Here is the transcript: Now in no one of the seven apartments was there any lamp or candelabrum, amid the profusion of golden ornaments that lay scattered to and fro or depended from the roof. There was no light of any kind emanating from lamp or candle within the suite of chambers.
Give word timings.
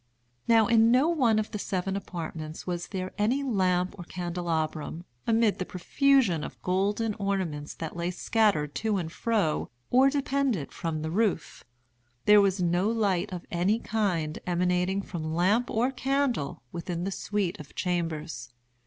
Now 0.47 0.65
in 0.65 0.89
no 0.89 1.09
one 1.09 1.37
of 1.37 1.51
the 1.51 1.59
seven 1.59 1.95
apartments 1.95 2.65
was 2.65 2.87
there 2.87 3.13
any 3.19 3.43
lamp 3.43 3.93
or 3.99 4.03
candelabrum, 4.03 5.05
amid 5.27 5.59
the 5.59 5.63
profusion 5.65 6.43
of 6.43 6.59
golden 6.63 7.13
ornaments 7.19 7.75
that 7.75 7.95
lay 7.95 8.09
scattered 8.09 8.73
to 8.73 8.97
and 8.97 9.11
fro 9.11 9.69
or 9.91 10.09
depended 10.09 10.71
from 10.71 11.03
the 11.03 11.11
roof. 11.11 11.63
There 12.25 12.41
was 12.41 12.59
no 12.63 12.89
light 12.89 13.31
of 13.31 13.45
any 13.51 13.77
kind 13.77 14.39
emanating 14.47 15.03
from 15.03 15.35
lamp 15.35 15.69
or 15.69 15.91
candle 15.91 16.63
within 16.71 17.03
the 17.03 17.11
suite 17.11 17.59
of 17.59 17.75
chambers. 17.75 18.49